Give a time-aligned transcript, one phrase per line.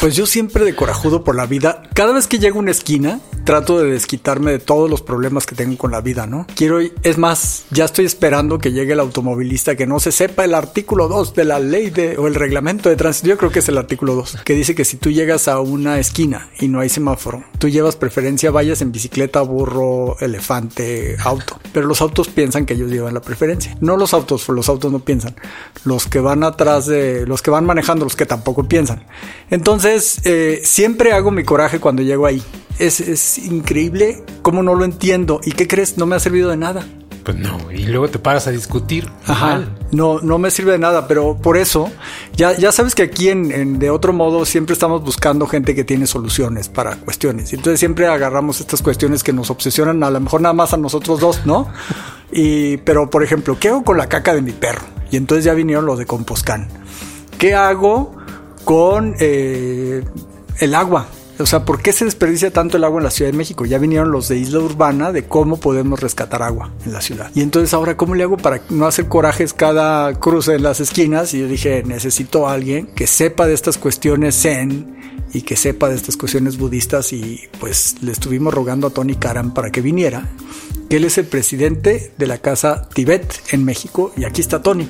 [0.00, 1.82] Pues yo siempre de corajudo por la vida.
[1.94, 5.54] Cada vez que llego a una esquina, trato de desquitarme de todos los problemas que
[5.54, 6.46] tengo con la vida, ¿no?
[6.54, 10.54] Quiero, es más, ya estoy esperando que llegue el automovilista que no se sepa el
[10.54, 13.28] artículo 2 de la ley de, o el reglamento de tránsito.
[13.28, 15.98] Yo creo que es el artículo 2, que dice que si tú llegas a una
[15.98, 21.58] esquina y no hay semáforo, tú llevas preferencia, vayas en bicicleta, burro, elefante, auto.
[21.72, 23.76] Pero los autos piensan que ellos llevan la preferencia.
[23.80, 25.36] No los autos, los autos no piensan.
[25.84, 29.04] Los que van atrás de, los que van manejando, los que tampoco piensan.
[29.50, 32.42] Entonces, eh, siempre hago mi coraje cuando llego ahí.
[32.78, 35.40] Es, es increíble cómo no lo entiendo.
[35.44, 35.96] ¿Y qué crees?
[35.96, 36.86] No me ha servido de nada.
[37.24, 39.10] Pues no, y luego te paras a discutir.
[39.26, 39.46] Ajá.
[39.46, 39.78] Mal.
[39.90, 41.90] No, no me sirve de nada, pero por eso,
[42.36, 45.82] ya, ya sabes que aquí en, en de otro modo siempre estamos buscando gente que
[45.82, 47.52] tiene soluciones para cuestiones.
[47.52, 51.18] Entonces siempre agarramos estas cuestiones que nos obsesionan, a lo mejor nada más a nosotros
[51.18, 51.68] dos, ¿no?
[52.30, 54.84] Y, pero por ejemplo, ¿qué hago con la caca de mi perro?
[55.10, 56.68] Y entonces ya vinieron los de Composcan.
[57.38, 58.14] ¿Qué hago
[58.66, 60.02] con eh,
[60.58, 61.06] el agua?
[61.38, 63.64] O sea, ¿por qué se desperdicia tanto el agua en la Ciudad de México?
[63.64, 67.30] Ya vinieron los de Isla Urbana de cómo podemos rescatar agua en la ciudad.
[67.34, 71.32] Y entonces ahora, ¿cómo le hago para no hacer corajes cada cruce en las esquinas?
[71.34, 74.96] Y yo dije, necesito a alguien que sepa de estas cuestiones zen
[75.32, 79.54] y que sepa de estas cuestiones budistas y pues le estuvimos rogando a Tony Karam
[79.54, 80.28] para que viniera,
[80.88, 84.88] él es el presidente de la Casa Tibet en México y aquí está Tony.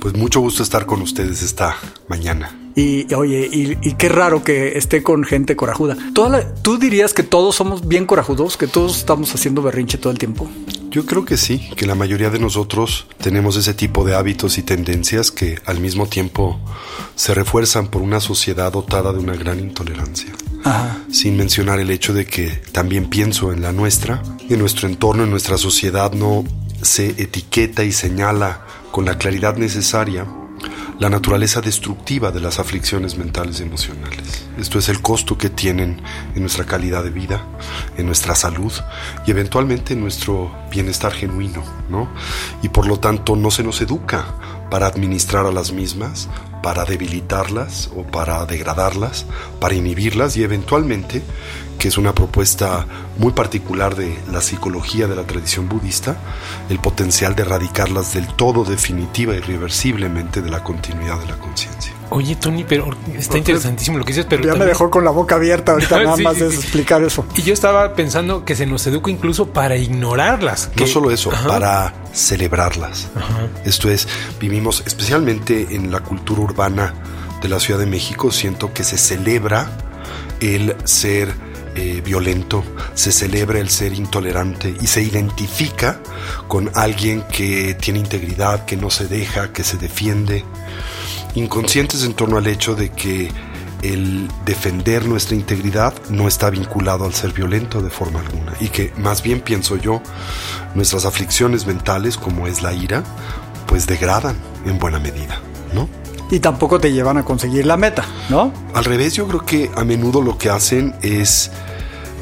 [0.00, 1.76] Pues mucho gusto estar con ustedes esta
[2.08, 2.65] mañana.
[2.78, 5.96] Y oye, y, y qué raro que esté con gente corajuda.
[6.14, 8.58] Toda la- ¿Tú dirías que todos somos bien corajudos?
[8.58, 10.46] ¿Que todos estamos haciendo berrinche todo el tiempo?
[10.90, 14.62] Yo creo que sí, que la mayoría de nosotros tenemos ese tipo de hábitos y
[14.62, 16.60] tendencias que al mismo tiempo
[17.14, 20.32] se refuerzan por una sociedad dotada de una gran intolerancia.
[20.64, 20.98] Ajá.
[21.10, 25.30] Sin mencionar el hecho de que también pienso en la nuestra, en nuestro entorno, en
[25.30, 26.44] nuestra sociedad no
[26.82, 30.26] se etiqueta y señala con la claridad necesaria
[30.98, 34.46] la naturaleza destructiva de las aflicciones mentales y emocionales.
[34.58, 36.00] Esto es el costo que tienen
[36.34, 37.44] en nuestra calidad de vida,
[37.98, 38.72] en nuestra salud
[39.26, 42.08] y eventualmente en nuestro bienestar genuino, ¿no?
[42.62, 44.26] Y por lo tanto no se nos educa
[44.70, 46.28] para administrar a las mismas,
[46.66, 49.24] para debilitarlas o para degradarlas,
[49.60, 51.22] para inhibirlas y eventualmente,
[51.78, 52.86] que es una propuesta
[53.18, 56.16] muy particular de la psicología de la tradición budista,
[56.68, 61.92] el potencial de erradicarlas del todo definitiva y irreversiblemente de la continuidad de la conciencia.
[62.10, 65.10] Oye, Tony, pero está interesantísimo lo que dices, pero Ya me también- dejó con la
[65.10, 66.56] boca abierta ahorita nada Sí, más sí, de sí.
[66.56, 67.26] explicar eso.
[67.36, 70.68] Y yo estaba pensando que se nos educa incluso para ignorarlas.
[70.74, 71.48] No que- solo eso, Ajá.
[71.48, 73.08] para celebrarlas.
[73.64, 74.06] Esto es,
[74.40, 79.70] vivimos especialmente en la cultura urbana de la Ciudad de México, siento que se celebra
[80.40, 81.34] el ser
[81.74, 86.00] eh, violento, se celebra el ser intolerante y se identifica
[86.48, 90.44] con alguien que tiene integridad, que no se deja, que se defiende,
[91.34, 93.30] inconscientes en torno al hecho de que
[93.82, 98.92] el defender nuestra integridad no está vinculado al ser violento de forma alguna y que
[98.96, 100.00] más bien pienso yo
[100.74, 103.04] nuestras aflicciones mentales como es la ira
[103.66, 105.40] pues degradan en buena medida,
[105.74, 105.88] ¿no?
[106.30, 108.52] Y tampoco te llevan a conseguir la meta, ¿no?
[108.74, 111.52] Al revés, yo creo que a menudo lo que hacen es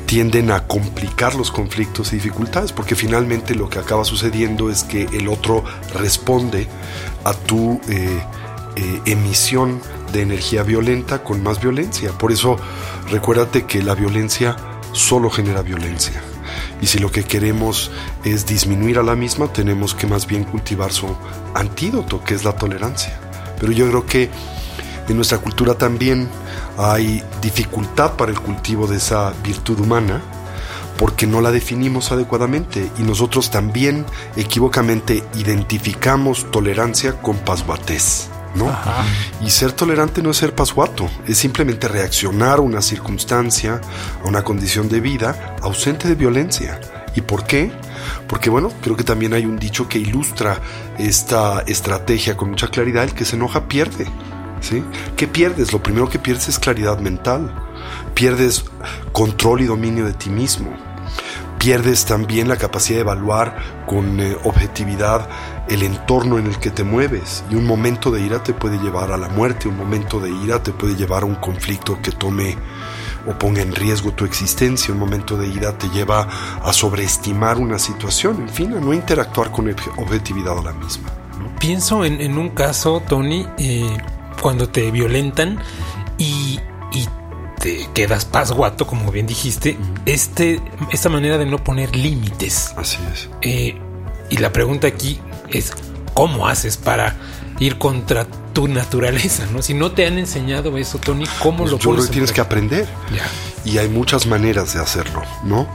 [0.07, 5.05] tienden a complicar los conflictos y dificultades, porque finalmente lo que acaba sucediendo es que
[5.13, 6.69] el otro responde
[7.25, 8.23] a tu eh,
[8.77, 9.81] eh, emisión
[10.13, 12.13] de energía violenta con más violencia.
[12.13, 12.57] Por eso
[13.11, 14.57] recuérdate que la violencia
[14.93, 16.23] solo genera violencia.
[16.81, 17.91] Y si lo que queremos
[18.25, 21.07] es disminuir a la misma, tenemos que más bien cultivar su
[21.55, 23.24] antídoto, que es la tolerancia.
[23.59, 24.31] Pero yo creo que
[25.09, 26.29] en nuestra cultura también
[26.79, 30.23] hay dificultad para el cultivo de esa virtud humana
[30.97, 34.07] porque no la definimos adecuadamente y nosotros también
[34.37, 38.29] equivocamente identificamos tolerancia con pasguatez.
[38.55, 38.71] ¿no?
[39.45, 43.81] Y ser tolerante no es ser pasguato, es simplemente reaccionar a una circunstancia,
[44.25, 46.81] a una condición de vida ausente de violencia.
[47.15, 47.71] ¿Y por qué?
[48.29, 50.61] Porque bueno, creo que también hay un dicho que ilustra
[50.99, 54.07] esta estrategia con mucha claridad, el que se enoja pierde.
[54.61, 54.83] ¿Sí?
[55.17, 55.73] ¿Qué pierdes?
[55.73, 57.55] Lo primero que pierdes es claridad mental.
[58.15, 58.65] Pierdes
[59.13, 60.75] control y dominio de ti mismo.
[61.59, 63.57] Pierdes también la capacidad de evaluar
[63.87, 65.29] con eh, objetividad
[65.69, 67.45] el entorno en el que te mueves.
[67.51, 70.63] Y un momento de ira te puede llevar a la muerte, un momento de ira
[70.63, 72.57] te puede llevar a un conflicto que tome
[73.27, 74.93] o ponga en riesgo tu existencia.
[74.93, 76.29] Un momento de ira te lleva
[76.63, 81.11] a sobreestimar una situación, en fin, a no interactuar con objetividad a la misma.
[81.59, 83.97] Pienso en, un caso, Tony, eh,
[84.41, 85.59] cuando te violentan
[86.19, 86.61] y,
[87.61, 90.61] te quedas pasguato, como bien dijiste, este,
[90.93, 92.75] esta manera de no poner límites.
[92.77, 93.31] Así es.
[93.41, 93.81] Eh,
[94.29, 95.19] y la pregunta aquí
[95.49, 95.73] es,
[96.13, 97.17] ¿cómo haces para
[97.59, 99.63] ir contra tu naturaleza, ¿no?
[99.63, 102.41] Si no te han enseñado eso, Tony, ¿cómo pues lo yo creo que tienes que
[102.41, 102.89] aprender.
[103.65, 105.67] Y hay muchas maneras de hacerlo, ¿no?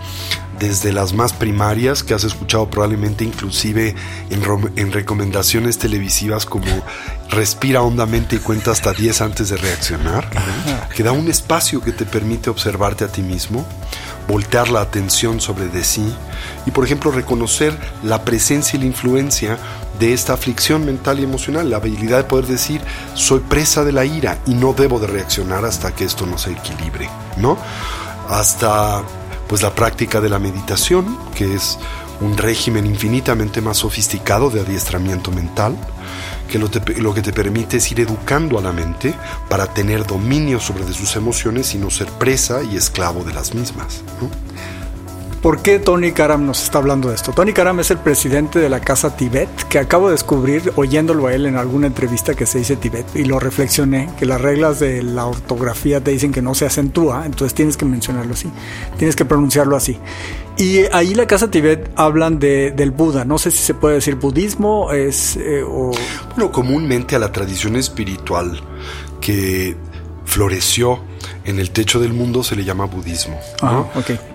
[0.60, 3.96] Desde las más primarias que has escuchado probablemente inclusive
[4.30, 6.66] en, recomendaciones televisivas como
[7.30, 10.30] respira hondamente y cuenta hasta 10 antes de reaccionar,
[10.96, 13.66] que da un espacio que te permite observarte a ti mismo,
[14.28, 16.14] voltear la atención sobre de sí
[16.66, 19.58] y por ejemplo reconocer la presencia y la influencia
[20.00, 22.82] de esta aflicción mental y emocional, la habilidad de poder decir
[23.14, 26.52] soy presa de la ira y no debo de reaccionar hasta que esto no se
[26.52, 27.58] equilibre, ¿no?
[28.30, 29.04] Hasta
[29.48, 31.80] pues la práctica de la meditación, que es
[32.22, 35.76] un régimen infinitamente más sofisticado de adiestramiento mental,
[36.50, 39.14] que lo, que te permite es ir educando a la mente
[39.50, 43.54] para tener dominio sobre de sus emociones y no ser presa y esclavo de las
[43.54, 44.02] mismas.
[45.42, 47.32] ¿Por qué Tony Karam nos está hablando de esto?
[47.32, 51.34] Tony Karam es el presidente de la Casa Tibet, que acabo de descubrir oyéndolo a
[51.34, 55.02] él en alguna entrevista que se dice Tibet, y lo reflexioné, que las reglas de
[55.02, 58.52] la ortografía te dicen que no se acentúa, entonces tienes que mencionarlo así,
[58.98, 59.98] tienes que pronunciarlo así.
[60.58, 64.16] Y ahí la Casa Tibet hablan de, del Buda, no sé si se puede decir
[64.16, 65.38] budismo, es...
[65.38, 65.92] Eh, o...
[66.52, 68.62] Comúnmente a la tradición espiritual
[69.22, 69.78] que
[70.26, 71.00] floreció
[71.46, 73.40] en el techo del mundo se le llama budismo.
[73.62, 73.86] Ah,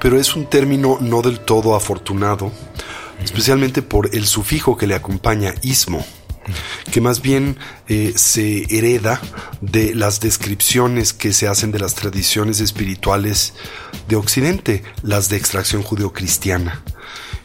[0.00, 2.52] Pero es un término no del todo afortunado,
[3.22, 6.04] especialmente por el sufijo que le acompaña, ismo
[6.90, 7.56] que más bien
[7.88, 9.20] eh, se hereda
[9.60, 13.54] de las descripciones que se hacen de las tradiciones espirituales
[14.08, 16.82] de Occidente, las de extracción judeocristiana.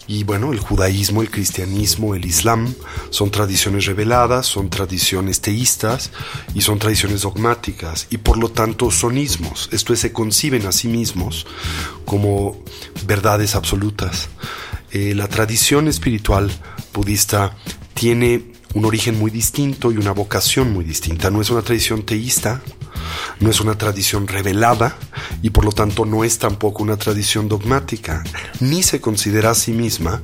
[0.10, 2.74] Y bueno, el judaísmo, el cristianismo, el islam
[3.12, 6.10] son tradiciones reveladas, son tradiciones teístas
[6.56, 9.70] y son tradiciones dogmáticas y por lo tanto son ismos.
[9.72, 11.46] Esto es, se conciben a sí mismos
[12.06, 12.58] como
[13.06, 14.30] verdades absolutas.
[14.90, 16.50] Eh, la tradición espiritual
[16.92, 17.56] budista
[17.94, 21.30] tiene un origen muy distinto y una vocación muy distinta.
[21.30, 22.62] No es una tradición teísta,
[23.40, 24.96] no es una tradición revelada
[25.42, 28.24] y por lo tanto no es tampoco una tradición dogmática,
[28.60, 30.22] ni se considera a sí misma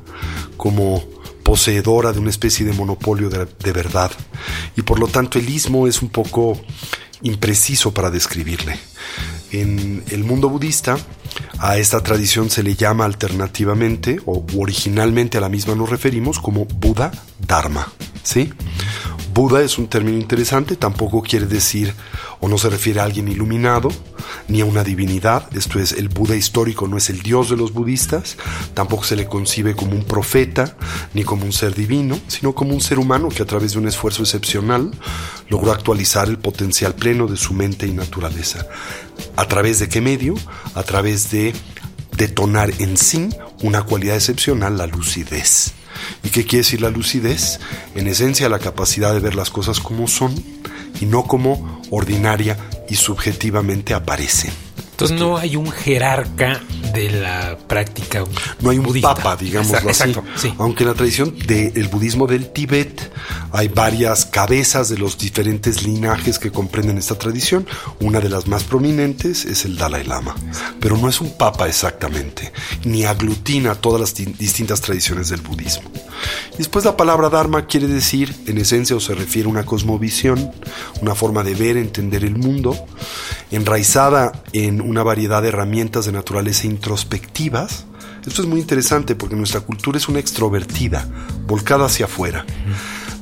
[0.57, 1.03] como
[1.43, 4.11] poseedora de una especie de monopolio de, verdad.
[4.75, 6.59] Y por lo tanto el ismo es un poco
[7.21, 8.79] impreciso para describirle.
[9.51, 10.97] En el mundo budista,
[11.59, 16.65] a esta tradición se le llama alternativamente o originalmente a la misma nos referimos como
[16.65, 17.87] Buda Dharma.
[18.25, 18.51] ¿Sí?
[19.33, 21.93] Buda es un término interesante, tampoco quiere decir
[22.39, 23.89] o no se refiere a alguien iluminado,
[24.47, 27.73] ni a una divinidad, esto es, el Buda histórico no es el dios de los
[27.73, 28.37] budistas,
[28.73, 30.77] tampoco se le concibe como un profeta,
[31.13, 33.87] ni como un ser divino, sino como un ser humano que a través de un
[33.87, 34.91] esfuerzo excepcional
[35.49, 38.65] logró actualizar el potencial pleno de su mente y naturaleza.
[39.35, 40.35] ¿A través de qué medio?
[40.75, 41.53] A través de
[42.15, 43.29] detonar en sí
[43.63, 45.73] una cualidad excepcional, la lucidez.
[46.23, 47.59] ¿Y qué quiere decir la lucidez?
[47.95, 50.33] En esencia la capacidad de ver las cosas como son
[51.01, 52.57] y no como ordinaria
[52.89, 54.51] y subjetivamente aparecen.
[54.91, 56.61] Entonces no hay un jerarca
[56.95, 58.23] de la práctica.
[58.61, 60.15] No hay un papa, digámoslo así.
[60.57, 63.11] Aunque en la tradición del budismo del Tíbet
[63.51, 67.67] hay varias cabezas de los diferentes linajes que comprenden esta tradición.
[67.99, 70.35] Una de las más prominentes es el Dalai Lama.
[70.79, 72.51] Pero no es un papa exactamente,
[72.85, 75.91] ni aglutina todas las distintas tradiciones del budismo.
[76.57, 80.51] Después la palabra Dharma quiere decir, en esencia, o se refiere a una cosmovisión,
[81.01, 82.77] una forma de ver, entender el mundo,
[83.51, 87.85] enraizada en una variedad de herramientas de naturaleza introspectivas.
[88.27, 91.07] Esto es muy interesante porque nuestra cultura es una extrovertida,
[91.47, 92.45] volcada hacia afuera.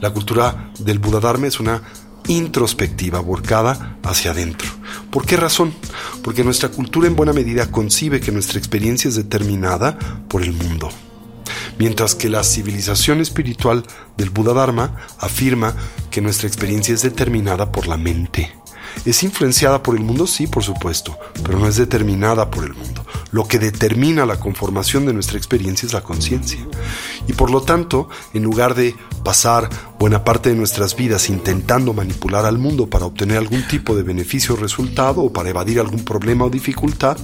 [0.01, 1.81] La cultura del Buda Dharma es una
[2.27, 4.69] introspectiva, volcada hacia adentro.
[5.09, 5.73] ¿Por qué razón?
[6.23, 10.89] Porque nuestra cultura en buena medida concibe que nuestra experiencia es determinada por el mundo.
[11.79, 13.85] Mientras que la civilización espiritual
[14.17, 15.73] del Buda Dharma afirma
[16.11, 18.53] que nuestra experiencia es determinada por la mente.
[19.05, 20.27] ¿Es influenciada por el mundo?
[20.27, 23.05] Sí, por supuesto, pero no es determinada por el mundo.
[23.31, 26.59] Lo que determina la conformación de nuestra experiencia es la conciencia.
[27.27, 29.69] Y por lo tanto, en lugar de pasar
[29.99, 34.55] buena parte de nuestras vidas intentando manipular al mundo para obtener algún tipo de beneficio
[34.55, 37.17] o resultado o para evadir algún problema o dificultad,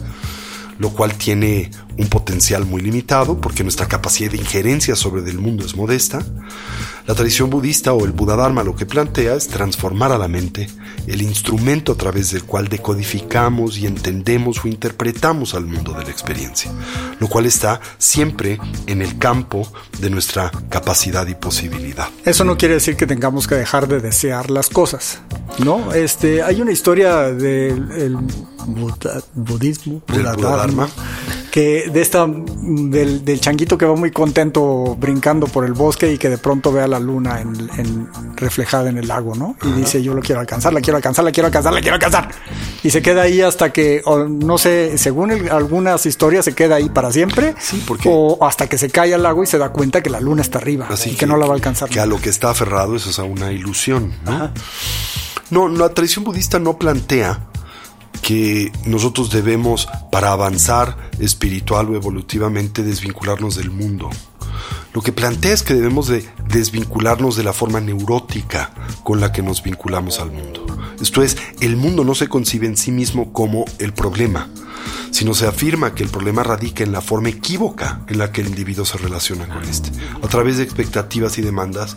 [0.79, 5.65] lo cual tiene un potencial muy limitado porque nuestra capacidad de injerencia sobre el mundo
[5.65, 6.25] es modesta.
[7.05, 10.69] La tradición budista o el Buda Dharma lo que plantea es transformar a la mente
[11.07, 16.11] el instrumento a través del cual decodificamos y entendemos o interpretamos al mundo de la
[16.11, 16.71] experiencia,
[17.19, 19.69] lo cual está siempre en el campo
[19.99, 22.07] de nuestra capacidad y posibilidad.
[22.25, 25.19] Eso no quiere decir que tengamos que dejar de desear las cosas,
[25.63, 25.93] ¿no?
[25.93, 28.17] Este, hay una historia del
[29.35, 30.89] budismo, Buda Dharma
[31.49, 36.17] que de esta del, del, changuito que va muy contento brincando por el bosque y
[36.17, 39.55] que de pronto ve a la luna en, reflejada en el lago, ¿no?
[39.63, 42.29] Y dice yo lo quiero alcanzar, la quiero alcanzar, la quiero alcanzar, la quiero alcanzar.
[42.83, 47.11] Y se queda ahí hasta que, no sé, según algunas historias se queda ahí para
[47.11, 47.55] siempre.
[47.59, 50.19] Sí, porque o hasta que se cae al lago y se da cuenta que la
[50.19, 51.89] luna está arriba Así y que, no la va a alcanzar.
[51.89, 54.51] Que a lo que está aferrado eso es a una ilusión, ¿no?
[55.51, 57.47] No, la tradición budista no plantea
[58.21, 64.09] que nosotros debemos, para avanzar espiritual o evolutivamente, desvincularnos del mundo.
[64.93, 68.71] Lo que plantea es que debemos de desvincularnos de la forma neurótica
[69.03, 70.65] con la que nos vinculamos al mundo.
[71.01, 74.49] Esto es, el mundo no se concibe en sí mismo como el problema,
[75.11, 78.47] sino se afirma que el problema radica en la forma equívoca en la que el
[78.47, 79.91] individuo se relaciona con este,
[80.21, 81.95] a través de expectativas y demandas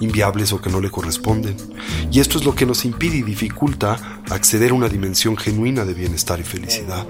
[0.00, 1.56] inviables o que no le corresponden.
[2.10, 5.94] Y esto es lo que nos impide y dificulta acceder a una dimensión genuina de
[5.94, 7.06] bienestar y felicidad,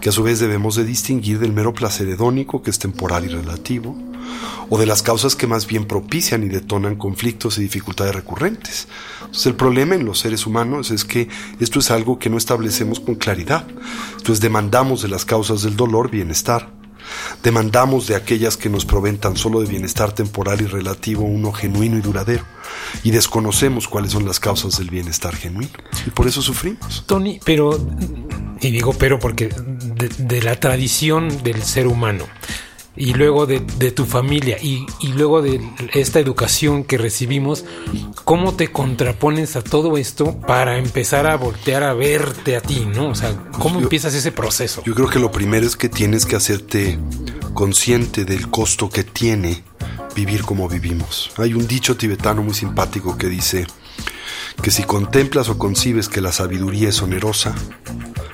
[0.00, 3.28] que a su vez debemos de distinguir del mero placer hedónico que es temporal y
[3.28, 3.96] relativo,
[4.68, 8.88] o de las causas que más bien propician y detonan conflictos y dificultades recurrentes.
[9.20, 11.28] Entonces el problema en los seres humanos es que
[11.60, 13.66] esto es algo que no establecemos con claridad.
[14.16, 16.75] Entonces demandamos de las causas del dolor bienestar
[17.42, 21.96] Demandamos de aquellas que nos proveen tan solo de bienestar temporal y relativo uno genuino
[21.98, 22.44] y duradero.
[23.02, 25.72] Y desconocemos cuáles son las causas del bienestar genuino.
[26.06, 27.04] Y por eso sufrimos.
[27.06, 27.78] Tony, pero,
[28.60, 29.48] y digo pero porque
[30.18, 32.24] de la tradición del ser humano,
[32.96, 33.60] y luego de,
[33.90, 35.60] tu familia y, luego de
[35.92, 37.64] esta educación que recibimos,
[38.24, 43.10] ¿cómo te contrapones a todo esto para empezar a voltear a verte a ti, ¿no?
[43.10, 44.82] O sea, ¿cómo empiezas ese proceso?
[44.84, 46.98] Yo creo que lo primero es que tienes que hacerte
[47.54, 49.62] consciente del costo que tiene
[50.14, 51.30] vivir como vivimos.
[51.36, 53.66] Hay un dicho tibetano muy simpático que dice
[54.62, 57.54] que si contemplas o concibes que la sabiduría es onerosa,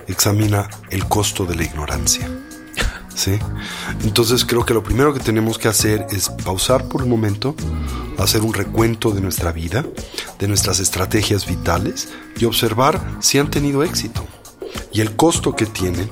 [0.06, 2.30] examina el costo de la ignorancia.
[4.02, 7.54] Entonces creo que lo primero que tenemos que hacer es pausar por un momento,
[8.18, 9.84] hacer un recuento de nuestra vida,
[10.38, 14.26] de nuestras estrategias vitales y observar si han tenido éxito
[14.92, 16.10] y el costo que tienen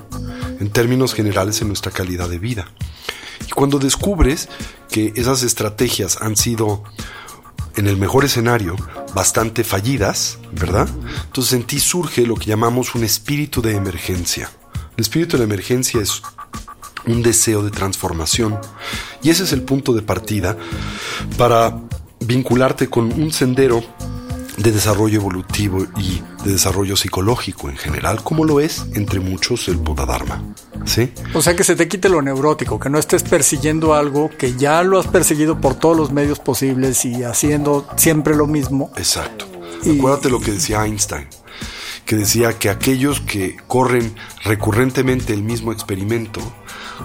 [0.60, 2.68] en términos generales en nuestra calidad de vida.
[3.46, 4.48] Y cuando descubres
[4.90, 6.82] que esas estrategias han sido
[7.76, 8.76] en el mejor escenario,
[9.14, 10.88] bastante fallidas, ¿verdad?
[11.24, 14.50] Entonces en ti surge lo que llamamos un espíritu de emergencia.
[14.96, 16.22] El espíritu de emergencia es
[17.06, 18.58] un deseo de transformación.
[19.22, 20.56] Y ese es el punto de partida
[21.36, 21.78] para
[22.20, 23.82] vincularte con un sendero
[24.56, 29.76] de desarrollo evolutivo y de desarrollo psicológico en general, como lo es entre muchos el
[29.76, 30.42] Buddha Dharma.
[30.84, 31.12] ¿Sí?
[31.34, 34.82] O sea que se te quite lo neurótico, que no estés persiguiendo algo que ya
[34.82, 38.90] lo has perseguido por todos los medios posibles y haciendo siempre lo mismo.
[38.96, 39.46] Exacto.
[39.80, 41.26] Acuérdate lo que decía Einstein,
[42.04, 44.14] que decía que aquellos que corren
[44.44, 46.40] recurrentemente el mismo experimento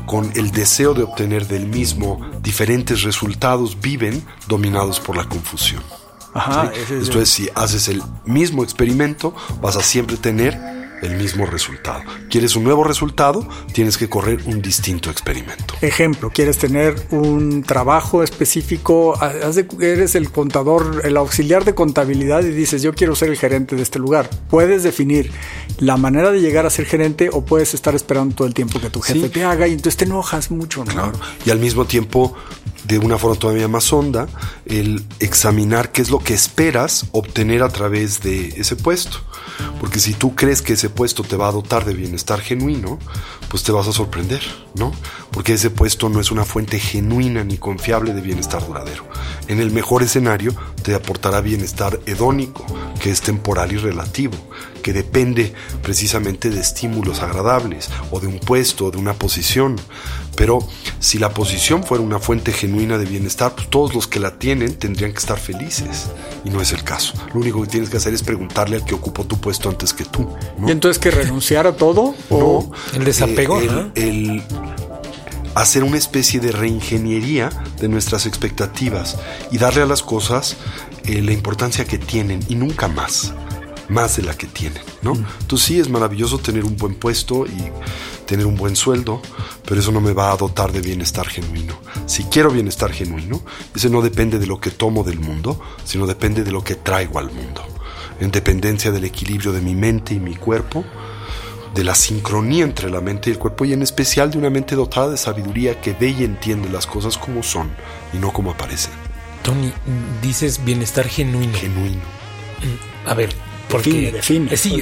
[0.05, 5.83] con el deseo de obtener del mismo diferentes resultados, viven dominados por la confusión.
[6.33, 6.71] Ajá,
[7.01, 12.01] Esto es, si haces el mismo experimento, vas a siempre tener el mismo resultado.
[12.29, 13.47] ¿Quieres un nuevo resultado?
[13.73, 15.75] Tienes que correr un distinto experimento.
[15.81, 19.17] Ejemplo, quieres tener un trabajo específico,
[19.79, 23.81] eres el contador, el auxiliar de contabilidad y dices, yo quiero ser el gerente de
[23.81, 24.29] este lugar.
[24.49, 25.31] Puedes definir
[25.79, 28.89] la manera de llegar a ser gerente o puedes estar esperando todo el tiempo que
[28.89, 30.85] tu jefe te haga y entonces te enojas mucho.
[30.85, 30.91] ¿no?
[30.91, 31.13] Claro.
[31.45, 32.35] Y al mismo tiempo,
[32.85, 34.27] de una forma todavía más honda,
[34.65, 39.19] el examinar qué es lo que esperas obtener a través de ese puesto.
[39.79, 42.99] Porque si tú crees que ese puesto te va a dotar de bienestar genuino,
[43.49, 44.41] pues te vas a sorprender,
[44.75, 44.91] ¿no?
[45.31, 49.05] Porque ese puesto no es una fuente genuina ni confiable de bienestar duradero.
[49.47, 52.65] En el mejor escenario te aportará bienestar hedónico,
[52.99, 54.35] que es temporal y relativo,
[54.81, 59.75] que depende precisamente de estímulos agradables o de un puesto o de una posición.
[60.35, 60.59] Pero
[60.99, 64.75] si la posición fuera una fuente genuina de bienestar, pues todos los que la tienen
[64.75, 66.07] tendrían que estar felices.
[66.43, 67.13] Y no es el caso.
[67.33, 70.05] Lo único que tienes que hacer es preguntarle al que ocupó tu puesto antes que
[70.05, 70.27] tú.
[70.65, 72.15] ¿Y entonces que renunciar a todo?
[72.31, 73.61] ¿O el desapego?
[73.61, 74.43] Eh, el,
[75.53, 79.19] hacer una especie de reingeniería de nuestras expectativas
[79.51, 80.55] y darle a las cosas
[81.03, 83.35] eh, la importancia que tienen y nunca más
[83.87, 85.13] más de la que tienen, ¿no?
[85.13, 85.25] Mm.
[85.41, 87.69] Entonces sí es maravilloso tener un buen puesto y
[88.25, 89.21] tener un buen sueldo,
[89.63, 91.77] pero eso no me va a dotar de bienestar genuino.
[92.07, 93.43] Si quiero bienestar genuino,
[93.75, 97.19] ese no depende de lo que tomo del mundo, sino depende de lo que traigo
[97.19, 97.61] al mundo.
[98.19, 100.85] En dependencia del equilibrio de mi mente y mi cuerpo,
[101.75, 104.75] de la sincronía entre la mente y el cuerpo y en especial de una mente
[104.75, 107.69] dotada de sabiduría que ve y entiende las cosas como son
[108.13, 108.93] y no como aparecen.
[109.43, 109.71] Tony,
[110.21, 111.53] dices bienestar genuino.
[111.57, 112.01] Genuino.
[113.05, 113.29] A ver,
[113.69, 114.11] ¿por qué?
[114.11, 114.53] Define.
[114.53, 114.81] Eh, sí,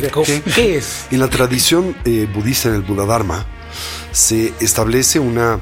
[0.56, 0.78] ¿qué?
[0.78, 1.08] es?
[1.12, 3.46] En la tradición eh, budista, en el Buda Dharma,
[4.12, 5.60] se establece una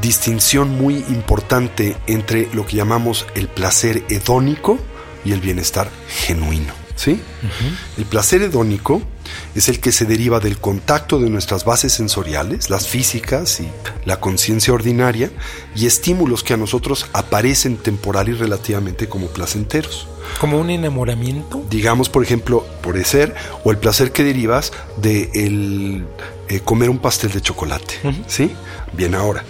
[0.00, 4.78] distinción muy importante entre lo que llamamos el placer hedónico
[5.24, 6.83] y el bienestar genuino.
[6.96, 7.20] ¿Sí?
[7.98, 9.02] El placer hedónico
[9.54, 13.68] es el que se deriva del contacto de nuestras bases sensoriales, las físicas y
[14.04, 15.30] la conciencia ordinaria,
[15.74, 20.06] y estímulos que a nosotros aparecen temporal y relativamente como placenteros.
[20.40, 21.64] ¿Como un enamoramiento?
[21.68, 23.34] Digamos, por ejemplo, por ser,
[23.64, 26.06] o el placer que derivas de el,
[26.48, 27.94] eh, comer un pastel de chocolate.
[28.26, 28.52] ¿Sí?
[28.92, 29.44] Bien, ahora,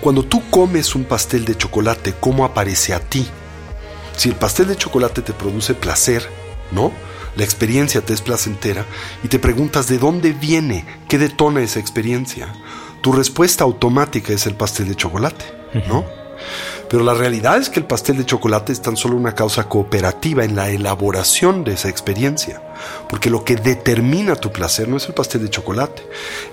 [0.00, 3.26] cuando tú comes un pastel de chocolate, ¿cómo aparece a ti?
[4.16, 6.28] Si el pastel de chocolate te produce placer,
[6.72, 6.92] ¿no?
[7.36, 8.84] La experiencia te es placentera
[9.22, 12.52] y te preguntas de dónde viene, qué detona esa experiencia.
[13.00, 15.44] Tu respuesta automática es el pastel de chocolate,
[15.88, 16.04] ¿no?
[16.90, 20.44] Pero la realidad es que el pastel de chocolate es tan solo una causa cooperativa
[20.44, 22.62] en la elaboración de esa experiencia.
[23.08, 26.02] Porque lo que determina tu placer no es el pastel de chocolate,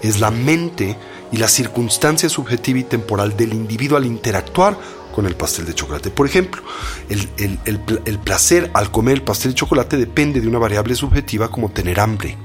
[0.02, 0.98] es la mente
[1.32, 4.78] y la circunstancia subjetiva y temporal del individuo al interactuar
[5.20, 6.12] con el pastel de chocolate.
[6.12, 6.62] Por ejemplo,
[7.10, 12.00] el, placer al comer el pastel de chocolate depende de una variable subjetiva como tener
[12.00, 12.38] hambre.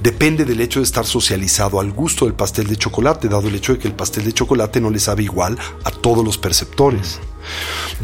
[0.00, 3.72] Depende del hecho de estar socializado al gusto del pastel de chocolate, dado el hecho
[3.72, 7.20] de que el pastel de chocolate no le sabe igual a todos los perceptores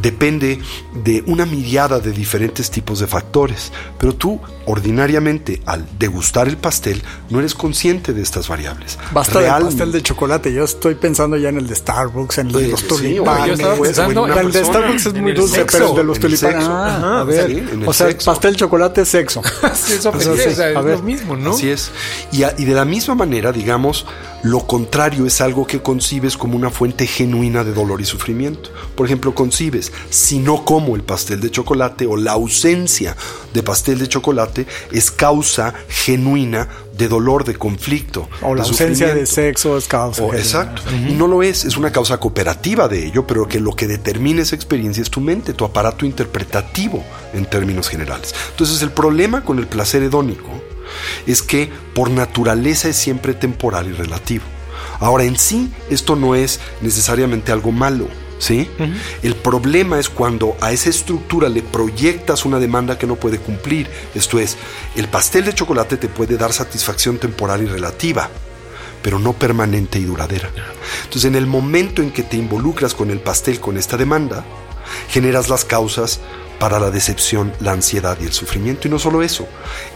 [0.01, 0.61] depende
[1.05, 7.03] de una mirada de diferentes tipos de factores, pero tú ordinariamente al degustar el pastel
[7.31, 8.99] no eres consciente de estas variables.
[9.13, 12.53] Basta el pastel de chocolate, yo estoy pensando ya en el de Starbucks, en el
[12.55, 13.61] de los tulipanes.
[13.61, 16.65] el de Starbucks es muy dulce, pero el de los tulipanes.
[16.67, 19.43] Ah, a ver, o sea, pastel chocolate es sexo.
[19.65, 20.99] eso es, a ver.
[20.99, 21.44] lo mismo, ¿no?
[21.53, 21.91] Así es.
[22.33, 24.07] Y, y de la misma manera, digamos,
[24.45, 28.71] lo contrario es algo que concibes como una fuente genuina de dolor y sufrimiento.
[28.95, 33.17] Por ejemplo, concibes, si no como el pastel de chocolate o la ausencia
[33.55, 38.29] de pastel de chocolate es causa genuina de dolor, de conflicto.
[38.43, 40.27] O la ausencia de sexo es causa.
[40.37, 40.83] exacto.
[40.93, 44.43] Y no lo es, es una causa cooperativa de ello, pero que lo que determina
[44.43, 48.35] esa experiencia es tu mente, tu aparato interpretativo en términos generales.
[48.51, 50.51] Entonces el problema con el placer hedónico
[51.27, 54.45] es que por naturaleza es siempre temporal y relativo.
[55.01, 58.09] Ahora, en sí, esto no es necesariamente algo malo.
[58.39, 58.69] ¿Sí?
[59.23, 63.89] El problema es cuando a esa estructura le proyectas una demanda que no puede cumplir.
[64.15, 64.59] Esto es,
[64.97, 68.29] el pastel de chocolate te puede dar satisfacción temporal y relativa,
[69.03, 70.51] pero no permanente y duradera.
[71.05, 74.45] Entonces, en el momento en que te involucras con el pastel, con esta demanda,
[75.09, 76.21] generas las causas
[76.59, 78.89] para la decepción, la ansiedad y el sufrimiento.
[78.89, 79.47] Y no solo eso,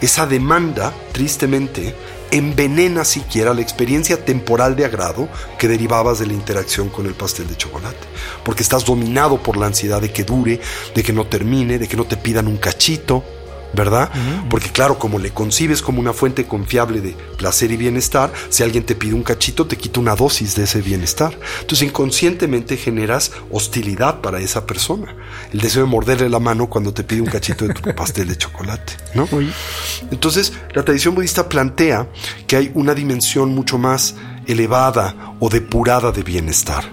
[0.00, 1.94] esa demanda, tristemente,
[2.30, 7.48] envenena siquiera la experiencia temporal de agrado que derivabas de la interacción con el pastel
[7.48, 8.06] de chocolate.
[8.44, 10.60] Porque estás dominado por la ansiedad de que dure,
[10.94, 13.24] de que no termine, de que no te pidan un cachito,
[13.72, 14.10] ¿verdad?
[14.48, 18.84] Porque claro, como le concibes como una fuente confiable de placer y bienestar, si alguien
[18.84, 21.38] te pide un cachito, te quita una dosis de ese bienestar.
[21.60, 25.14] Entonces inconscientemente generas hostilidad para esa persona.
[25.52, 28.36] El deseo de morderle la mano cuando te pide un cachito de tu pastel de
[28.36, 29.28] chocolate, ¿no?
[30.10, 32.08] Entonces, la tradición budista plantea
[32.46, 34.14] que hay una dimensión mucho más
[34.46, 36.84] elevada o depurada de bienestar.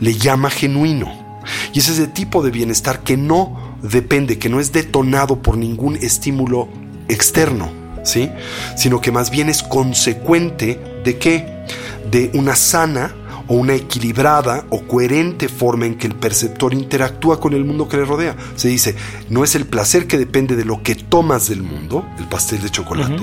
[0.00, 1.40] Le llama genuino.
[1.72, 5.96] Y es ese tipo de bienestar que no depende, que no es detonado por ningún
[5.96, 6.68] estímulo
[7.08, 7.70] externo,
[8.04, 8.30] ¿sí?
[8.76, 11.64] Sino que más bien es consecuente de qué?
[12.10, 13.14] De una sana
[13.48, 17.96] o una equilibrada o coherente forma en que el perceptor interactúa con el mundo que
[17.96, 18.36] le rodea.
[18.56, 18.94] Se dice,
[19.28, 22.70] no es el placer que depende de lo que tomas del mundo, el pastel de
[22.70, 23.22] chocolate,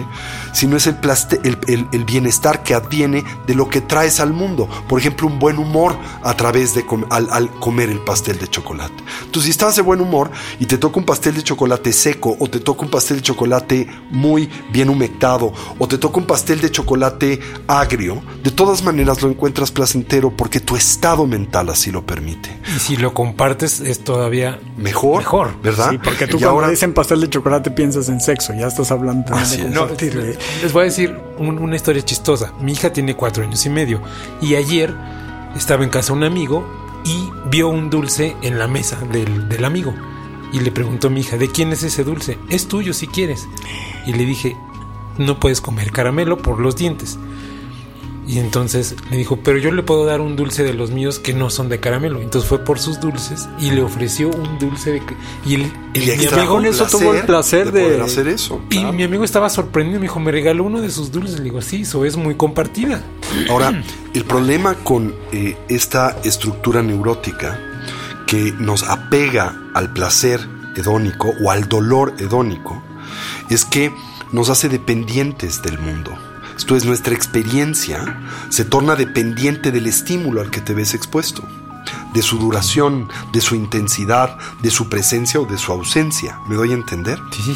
[0.53, 0.97] sino es el,
[1.91, 4.67] el, bienestar que adviene de lo que traes al mundo.
[4.88, 9.03] Por ejemplo, un buen humor a través de al, comer el pastel de chocolate.
[9.21, 12.49] Entonces, si estás de buen humor y te toca un pastel de chocolate seco o
[12.49, 16.71] te toca un pastel de chocolate muy bien humectado o te toca un pastel de
[16.71, 22.49] chocolate agrio, de todas maneras lo encuentras placentero porque tu estado mental así lo permite.
[22.75, 25.91] Y si lo compartes es todavía mejor, mejor ¿verdad?
[25.91, 26.69] Sí, porque tú cuando ahora...
[26.69, 31.15] dicen pastel de chocolate piensas en sexo, ya estás hablando de Les voy a decir
[31.37, 32.53] una historia chistosa.
[32.59, 34.01] Mi hija tiene cuatro años y medio
[34.41, 34.93] y ayer
[35.55, 36.65] estaba en casa un amigo
[37.05, 39.93] y vio un dulce en la mesa del, del amigo.
[40.51, 42.39] Y le preguntó a mi hija, ¿de quién es ese dulce?
[42.49, 43.47] Es tuyo si quieres.
[44.07, 44.57] Y le dije,
[45.19, 47.19] no puedes comer caramelo por los dientes.
[48.29, 51.33] Y entonces le dijo, pero yo le puedo dar un dulce de los míos que
[51.33, 52.21] no son de caramelo.
[52.21, 55.01] Entonces fue por sus dulces y le ofreció un dulce de...
[55.47, 58.61] Y, el, el mi amigo con eso tuvo el placer de, hacer eso.
[58.69, 61.39] Y mi amigo estaba sorprendido, me dijo, me regaló uno de sus dulces.
[61.39, 63.01] Le digo, sí, eso es muy compartida.
[63.49, 67.59] Ahora, el problema con eh, esta estructura neurótica
[68.27, 70.39] que nos apega al placer
[70.75, 72.79] hedónico o al dolor hedónico
[73.49, 73.91] es que
[74.31, 76.28] nos hace dependientes del mundo.
[76.59, 78.19] Esto es, nuestra experiencia
[78.49, 81.41] se torna dependiente del estímulo al que te ves expuesto,
[82.13, 86.37] de su duración, de su intensidad, de su presencia o de su ausencia.
[86.49, 87.17] ¿Me doy a entender?
[87.31, 87.55] Sí,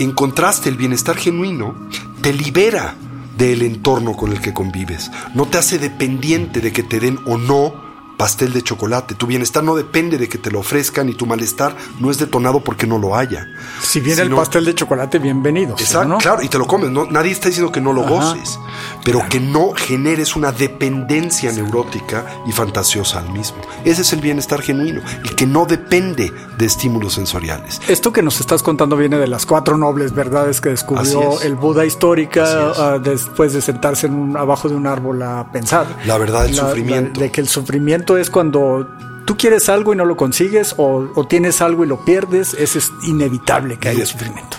[0.00, 1.76] En contraste, el bienestar genuino
[2.20, 2.96] te libera
[3.38, 7.38] del entorno con el que convives, no te hace dependiente de que te den o
[7.38, 7.91] no
[8.22, 9.16] pastel de chocolate.
[9.16, 12.60] Tu bienestar no depende de que te lo ofrezcan y tu malestar no es detonado
[12.60, 13.48] porque no lo haya.
[13.82, 15.74] Si viene el pastel de chocolate, bienvenido.
[15.76, 16.92] Exacto, claro, y te lo comes.
[17.10, 18.60] nadie está diciendo que no lo goces,
[19.04, 23.58] pero que no generes una dependencia neurótica y fantasiosa al mismo.
[23.84, 27.80] Ese es el bienestar genuino, el que no depende de estímulos sensoriales.
[27.88, 31.84] Esto que nos estás contando viene de las cuatro nobles verdades que descubrió el Buda
[31.84, 35.86] histórica ah, después de sentarse en abajo de un árbol a pensar.
[36.06, 37.18] La verdad del sufrimiento.
[37.18, 38.88] de que el sufrimiento es cuando
[39.26, 43.78] tú quieres algo y no lo consigues o, tienes algo y lo pierdes, es inevitable
[43.78, 44.58] que haya sufrimiento.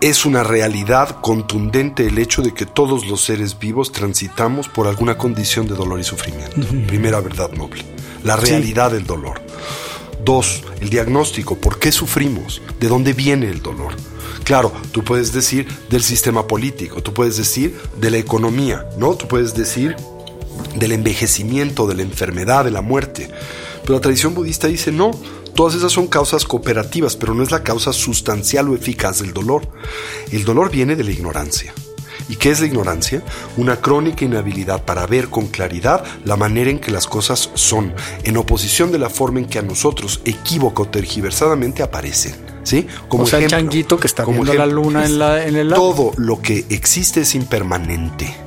[0.00, 5.16] Es una realidad contundente el hecho de que todos los seres vivos transitamos por alguna
[5.16, 6.56] condición de dolor y sufrimiento.
[6.86, 7.82] Primera verdad noble.
[8.22, 9.40] La realidad del dolor.
[10.22, 11.56] Dos, el diagnóstico.
[11.56, 12.60] ¿Por qué sufrimos?
[12.80, 13.94] ¿De dónde viene el dolor?
[14.44, 19.14] Claro, tú puedes decir del sistema político, tú puedes decir de la economía, ¿no?
[19.14, 19.96] Tú puedes decir
[20.76, 23.30] del envejecimiento, de la enfermedad, de la muerte.
[23.82, 25.10] Pero la tradición budista dice no,
[25.54, 29.68] todas esas son causas cooperativas, pero no es la causa sustancial o eficaz del dolor.
[30.32, 31.72] El dolor viene de la ignorancia.
[32.28, 33.22] ¿Y qué es la ignorancia?
[33.56, 38.36] Una crónica inhabilidad para ver con claridad la manera en que las cosas son, en
[38.36, 42.34] oposición de la forma en que a nosotros, equívoco tergiversadamente, aparecen.
[42.62, 42.86] ¿Sí?
[43.08, 45.92] Como o sea, el changuito que está viendo la luna en, la, en el lago.
[45.92, 48.43] Todo lo que existe es impermanente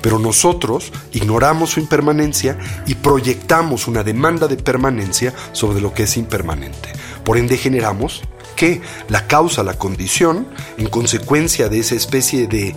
[0.00, 6.16] pero nosotros ignoramos su impermanencia y proyectamos una demanda de permanencia sobre lo que es
[6.16, 6.92] impermanente.
[7.24, 8.22] Por ende generamos
[8.56, 12.74] que la causa, la condición, en consecuencia de esa especie de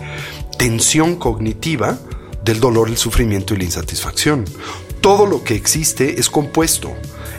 [0.58, 1.98] tensión cognitiva
[2.44, 4.44] del dolor, el sufrimiento y la insatisfacción.
[5.00, 6.92] Todo lo que existe es compuesto,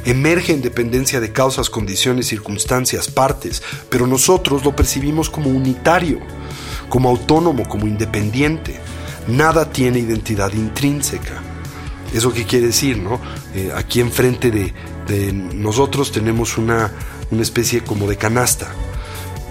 [0.05, 6.19] emerge en dependencia de causas, condiciones, circunstancias, partes, pero nosotros lo percibimos como unitario,
[6.89, 8.79] como autónomo, como independiente
[9.27, 11.41] nada tiene identidad intrínseca.
[12.13, 12.97] ¿Eso qué quiere decir?
[12.97, 13.19] No?
[13.53, 14.73] Eh, aquí enfrente de,
[15.07, 16.91] de nosotros tenemos una,
[17.31, 18.67] una especie como de canasta.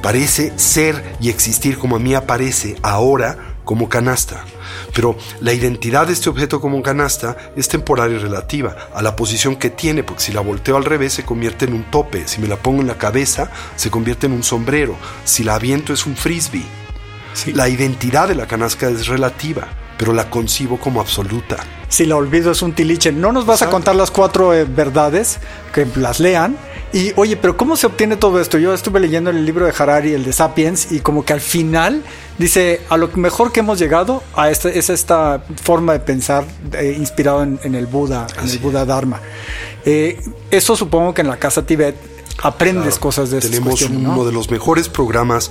[0.03, 4.45] Parece ser y existir como a mí aparece ahora como canasta.
[4.95, 9.57] Pero la identidad de este objeto como canasta es temporal y relativa a la posición
[9.57, 12.49] que tiene, porque si la volteo al revés se convierte en un tope, si me
[12.49, 16.17] la pongo en la cabeza se convierte en un sombrero, si la aviento es un
[16.17, 16.84] frisbee.
[17.55, 19.69] La identidad de la canasca es relativa,
[19.99, 21.57] pero la concibo como absoluta.
[21.89, 25.39] Si la olvido es un tiliche, no nos vas a contar las cuatro eh, verdades,
[25.73, 26.57] que las lean.
[26.93, 28.57] Y oye, pero ¿cómo se obtiene todo esto?
[28.59, 32.03] Yo estuve leyendo el libro de Harari, el de Sapiens, y como que al final
[32.39, 36.95] dice, a lo mejor que hemos llegado a esta, es esta forma de pensar eh,
[36.97, 39.21] inspirado en, el Buda, en el Buda Dharma.
[39.85, 40.21] Eh,
[40.51, 41.97] eso supongo que en la casa Tibet
[42.43, 45.51] aprendes cosas de Tenemos uno de los mejores programas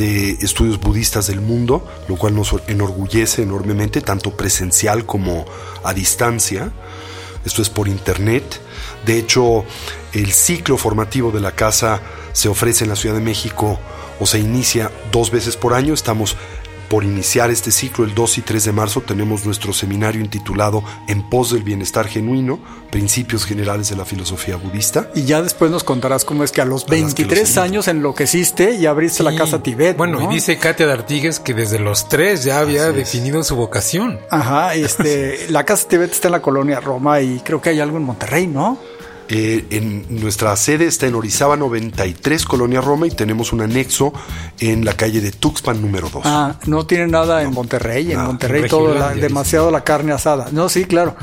[0.00, 5.44] de estudios budistas del mundo, lo cual nos enorgullece enormemente, tanto presencial como
[5.84, 6.72] a distancia.
[7.44, 8.62] Esto es por internet.
[9.04, 9.66] De hecho,
[10.14, 12.00] el ciclo formativo de la casa
[12.32, 13.78] se ofrece en la Ciudad de México
[14.18, 15.92] o se inicia dos veces por año.
[15.92, 16.34] Estamos
[16.90, 21.22] por iniciar este ciclo, el 2 y 3 de marzo, tenemos nuestro seminario intitulado En
[21.22, 22.58] pos del bienestar genuino,
[22.90, 25.08] principios generales de la filosofía budista.
[25.14, 29.22] Y ya después nos contarás cómo es que a los 23 años enloqueciste y abriste
[29.22, 29.96] la casa Tibet.
[29.96, 34.18] Bueno, y dice Katia de Artigues que desde los tres ya había definido su vocación.
[34.28, 37.98] Ajá, este, la casa Tibet está en la colonia Roma y creo que hay algo
[37.98, 38.78] en Monterrey, ¿no?
[39.32, 44.12] Eh, en nuestra sede está en Orizaba 93, Colonia Roma, y tenemos un anexo
[44.58, 46.22] en la calle de Tuxpan número 2.
[46.24, 48.10] Ah, no tiene nada en Monterrey.
[48.10, 50.48] En Monterrey todo demasiado la carne asada.
[50.50, 51.14] No, sí, claro.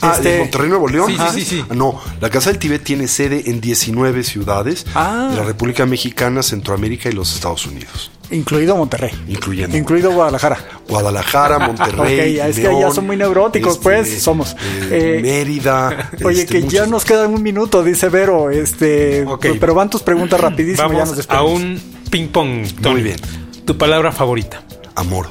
[0.00, 1.08] Ah, ¿en este, Monterrey, Nuevo León?
[1.08, 5.28] Sí, sí, sí, No, la Casa del Tibet tiene sede en 19 ciudades ah.
[5.32, 8.12] de la República Mexicana, Centroamérica y los Estados Unidos.
[8.30, 9.12] Incluido Monterrey.
[9.28, 9.76] Incluyendo.
[9.76, 10.58] Incluido Guadalajara.
[10.88, 12.38] Guadalajara, Monterrey.
[12.38, 14.54] es que ya son muy neuróticos, pues, este, somos.
[14.90, 16.10] Eh, eh, Mérida.
[16.24, 18.50] Oye, este, que ya nos queda un minuto, dice Vero.
[18.50, 19.26] Este,
[19.60, 20.88] pero van tus preguntas rapidísimo.
[20.88, 22.66] Vamos a un ping pong.
[22.82, 23.16] Muy bien.
[23.64, 24.62] Tu palabra favorita.
[24.94, 25.28] Amor.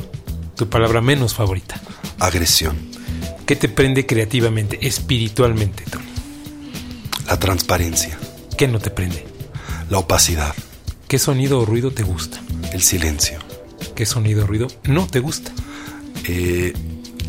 [0.55, 1.79] Tu palabra menos favorita.
[2.19, 2.77] Agresión.
[3.45, 6.05] ¿Qué te prende creativamente, espiritualmente, Tony?
[7.27, 8.17] La transparencia.
[8.58, 9.25] ¿Qué no te prende?
[9.89, 10.53] La opacidad.
[11.15, 12.41] ¿Qué sonido o ruido te gusta?
[12.73, 13.39] El silencio.
[13.95, 15.49] ¿Qué sonido o ruido no te gusta?
[16.25, 16.73] Eh,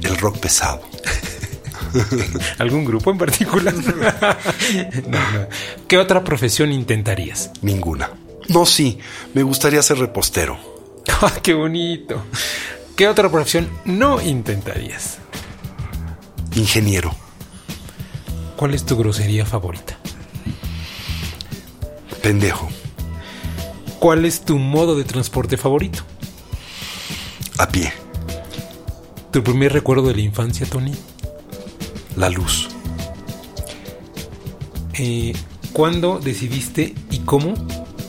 [0.02, 0.82] el rock pesado.
[2.58, 3.72] ¿Algún grupo en particular?
[5.86, 7.52] ¿Qué otra profesión intentarías?
[7.62, 8.10] Ninguna.
[8.48, 8.98] No, sí,
[9.34, 10.58] me gustaría ser repostero.
[11.22, 12.24] Ah, ¡Qué bonito!
[12.96, 15.18] ¿Qué otra profesión no intentarías?
[16.56, 17.14] Ingeniero.
[18.56, 19.96] ¿Cuál es tu grosería favorita?
[22.20, 22.68] Pendejo.
[24.06, 26.04] ¿Cuál es tu modo de transporte favorito?
[27.58, 27.92] A pie.
[29.32, 30.92] ¿Tu primer recuerdo de la infancia, Tony?
[32.14, 32.68] La luz.
[34.94, 35.32] Eh,
[35.72, 37.54] ¿Cuándo decidiste y cómo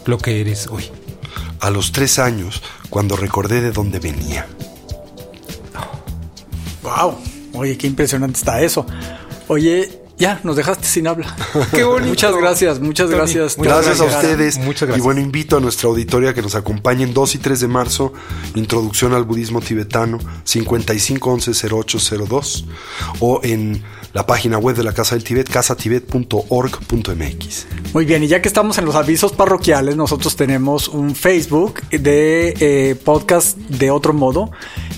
[0.06, 0.84] lo que eres hoy?
[1.62, 4.46] A los tres años, cuando recordé de dónde venía.
[6.84, 7.18] Wow.
[7.54, 8.86] Oye, qué impresionante está eso.
[9.48, 11.36] Oye, ya, nos dejaste sin habla.
[11.72, 12.10] Qué bonito.
[12.10, 13.58] Muchas gracias, muchas gracias.
[13.58, 14.58] Gracias a ustedes.
[14.58, 14.98] Muchas gracias.
[14.98, 18.14] Y bueno, invito a nuestra auditoría que nos acompañen 2 y 3 de marzo,
[18.56, 22.66] Introducción al Budismo Tibetano, 5511-0802,
[23.20, 27.68] o en la página web de la Casa del Tibet, casatibet.org.mx.
[27.94, 32.54] Muy bien, y ya que estamos en los avisos parroquiales, nosotros tenemos un Facebook de
[32.60, 34.52] eh, podcast de otro modo,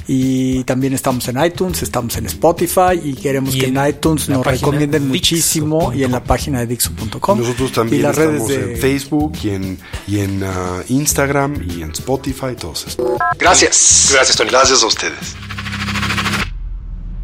[0.08, 4.30] y también estamos en iTunes, estamos en Spotify, y queremos Y que en, en iTunes
[4.30, 7.40] nos recomienden muchísimo, y en la página de Dixo.com.
[7.40, 11.66] Nosotros también y las redes estamos de en Facebook y en, y en ah, Instagram
[11.70, 13.08] y en Spotify, todos estos.
[13.38, 14.10] Gracias.
[14.14, 14.50] Gracias, Tony.
[14.50, 15.36] Gracias a ustedes.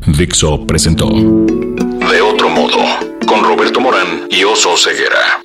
[0.08, 1.10] Dixo presentó
[2.12, 2.78] De otro modo
[3.28, 5.45] con Roberto Morán y Oso Ceguera.